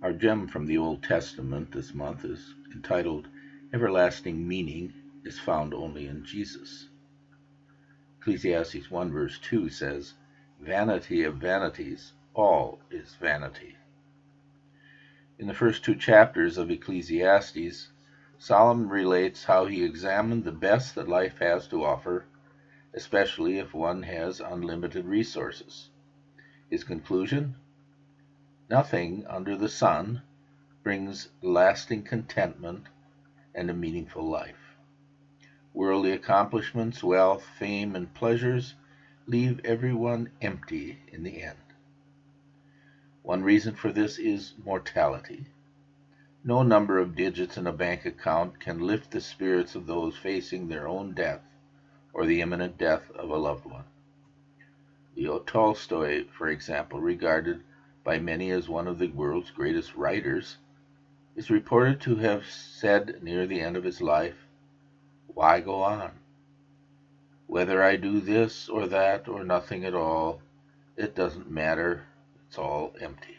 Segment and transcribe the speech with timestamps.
[0.00, 3.26] Our gem from the Old Testament this month is entitled
[3.72, 4.92] Everlasting Meaning
[5.24, 6.88] is Found Only in Jesus.
[8.20, 10.14] Ecclesiastes 1 verse 2 says,
[10.60, 13.74] Vanity of vanities, all is vanity.
[15.36, 17.90] In the first two chapters of Ecclesiastes,
[18.38, 22.24] Solomon relates how he examined the best that life has to offer,
[22.94, 25.90] especially if one has unlimited resources.
[26.70, 27.56] His conclusion
[28.70, 30.20] Nothing under the sun
[30.82, 32.86] brings lasting contentment
[33.54, 34.76] and a meaningful life.
[35.72, 38.74] Worldly accomplishments, wealth, fame, and pleasures
[39.26, 41.56] leave everyone empty in the end.
[43.22, 45.46] One reason for this is mortality.
[46.44, 50.68] No number of digits in a bank account can lift the spirits of those facing
[50.68, 51.42] their own death
[52.12, 53.84] or the imminent death of a loved one.
[55.16, 57.62] Leo Tolstoy, for example, regarded
[58.08, 60.56] by many as one of the world's greatest writers,
[61.36, 64.46] is reported to have said near the end of his life,
[65.26, 66.12] Why go on?
[67.46, 70.40] Whether I do this or that or nothing at all,
[70.96, 72.06] it doesn't matter.
[72.46, 73.36] It's all empty.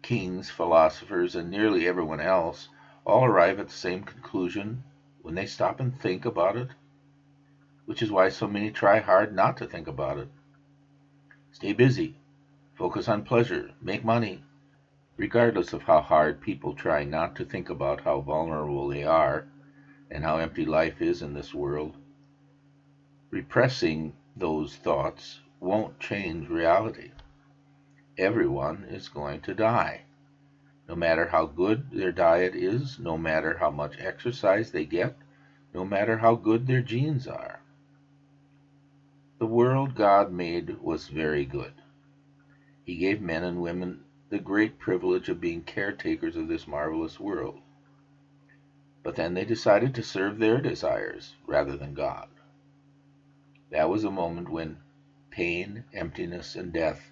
[0.00, 2.70] Kings, philosophers, and nearly everyone else
[3.04, 4.84] all arrive at the same conclusion
[5.20, 6.68] when they stop and think about it,
[7.84, 10.28] which is why so many try hard not to think about it.
[11.52, 12.16] Stay busy.
[12.74, 13.70] Focus on pleasure.
[13.80, 14.44] Make money.
[15.16, 19.46] Regardless of how hard people try not to think about how vulnerable they are
[20.10, 21.96] and how empty life is in this world,
[23.30, 27.10] repressing those thoughts won't change reality.
[28.16, 30.02] Everyone is going to die.
[30.88, 35.16] No matter how good their diet is, no matter how much exercise they get,
[35.74, 37.59] no matter how good their genes are.
[39.40, 41.72] The world God made was very good.
[42.84, 47.58] He gave men and women the great privilege of being caretakers of this marvelous world.
[49.02, 52.28] But then they decided to serve their desires rather than God.
[53.70, 54.76] That was a moment when
[55.30, 57.10] pain, emptiness, and death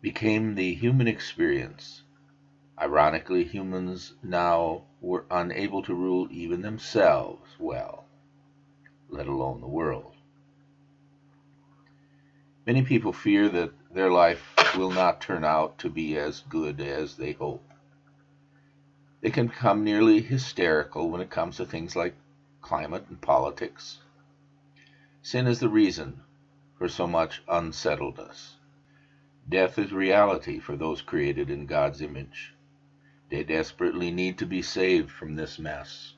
[0.00, 2.04] became the human experience.
[2.80, 8.06] Ironically, humans now were unable to rule even themselves well,
[9.10, 10.13] let alone the world.
[12.66, 17.16] Many people fear that their life will not turn out to be as good as
[17.16, 17.62] they hope.
[19.20, 22.14] They can become nearly hysterical when it comes to things like
[22.62, 23.98] climate and politics.
[25.22, 26.22] Sin is the reason
[26.78, 28.56] for so much unsettledness.
[29.46, 32.54] Death is reality for those created in God's image.
[33.28, 36.14] They desperately need to be saved from this mess.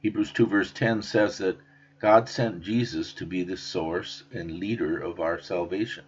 [0.00, 1.58] Hebrews 2 verse 10 says that
[2.00, 6.04] God sent Jesus to be the source and leader of our salvation.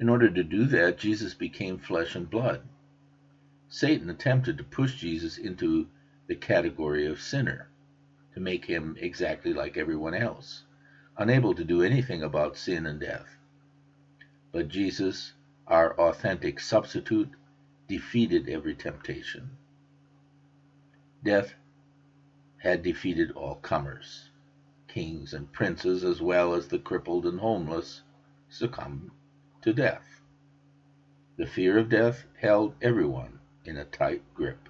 [0.00, 2.62] In order to do that, Jesus became flesh and blood.
[3.68, 5.86] Satan attempted to push Jesus into
[6.26, 7.68] the category of sinner,
[8.34, 10.64] to make him exactly like everyone else,
[11.16, 13.36] unable to do anything about sin and death.
[14.50, 15.34] But Jesus,
[15.68, 17.30] our authentic substitute,
[17.86, 19.50] defeated every temptation.
[21.22, 21.54] Death
[22.58, 24.30] had defeated all comers
[24.92, 28.02] kings and princes, as well as the crippled and homeless,
[28.50, 29.10] succumbed
[29.62, 30.20] to death.
[31.38, 34.68] The fear of death held everyone in a tight grip.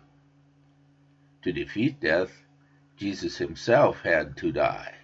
[1.42, 2.44] To defeat death,
[2.96, 4.94] Jesus himself had to die.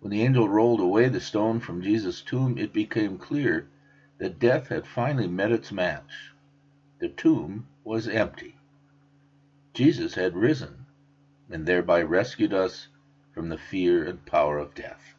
[0.00, 3.68] When the angel rolled away the stone from Jesus' tomb, it became clear
[4.16, 6.32] that death had finally met its match.
[6.98, 8.56] The tomb was empty.
[9.74, 10.86] Jesus had risen
[11.50, 12.88] and thereby rescued us
[13.36, 15.14] from the fear and power of death.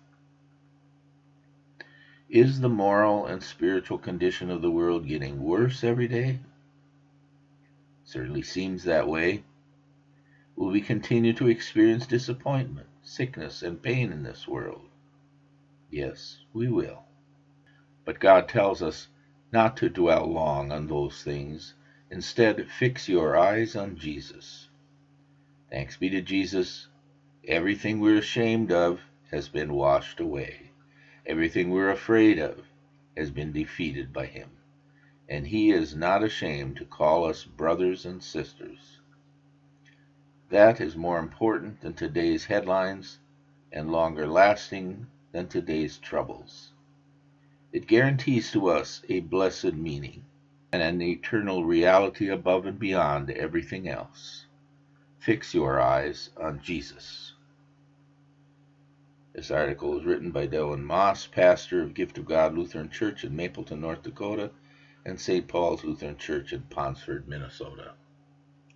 [2.32, 6.40] Is the moral and spiritual condition of the world getting worse every day?
[8.04, 9.44] Certainly seems that way.
[10.56, 14.90] Will we continue to experience disappointment, sickness, and pain in this world?
[15.92, 17.04] Yes, we will.
[18.04, 19.10] But God tells us
[19.54, 21.76] not to dwell long on those things.
[22.10, 24.70] Instead, fix your eyes on Jesus.
[25.70, 26.88] Thanks be to Jesus
[27.50, 29.00] Everything we're ashamed of
[29.32, 30.72] has been washed away.
[31.26, 32.66] Everything we're afraid of
[33.16, 34.50] has been defeated by him.
[35.30, 39.00] And he is not ashamed to call us brothers and sisters.
[40.50, 43.20] That is more important than today's headlines
[43.72, 46.74] and longer lasting than today's troubles.
[47.72, 50.26] It guarantees to us a blessed meaning
[50.74, 54.48] and an eternal reality above and beyond everything else.
[55.20, 57.36] Fix your eyes on Jesus.
[59.38, 63.36] This article was written by Dylan Moss, pastor of Gift of God Lutheran Church in
[63.36, 64.50] Mapleton, North Dakota,
[65.06, 65.48] and St.
[65.48, 67.92] Paul's Lutheran Church in Ponsford, Minnesota.